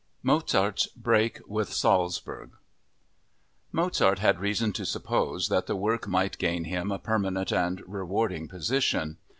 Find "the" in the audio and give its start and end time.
5.67-5.75